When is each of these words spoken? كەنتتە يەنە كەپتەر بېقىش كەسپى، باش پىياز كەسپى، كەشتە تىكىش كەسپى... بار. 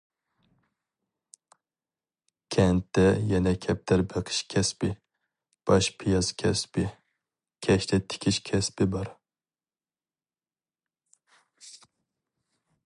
كەنتتە 2.55 3.03
يەنە 3.33 3.53
كەپتەر 3.65 4.03
بېقىش 4.13 4.39
كەسپى، 4.53 4.89
باش 5.71 5.89
پىياز 5.99 6.31
كەسپى، 6.43 6.85
كەشتە 7.67 8.01
تىكىش 8.13 8.41
كەسپى... 8.51 8.89
بار. 8.97 9.13